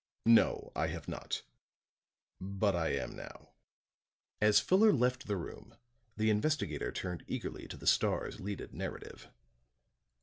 [0.25, 1.43] "No: I have not.
[2.39, 3.49] But I am now."
[4.41, 5.75] After Fuller left the room,
[6.17, 9.29] the investigator turned eagerly to the Star's leaded narrative.